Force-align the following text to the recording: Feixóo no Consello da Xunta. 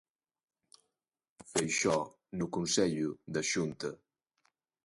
Feixóo 1.51 2.05
no 2.39 2.47
Consello 2.55 3.09
da 3.33 3.41
Xunta. 3.51 3.89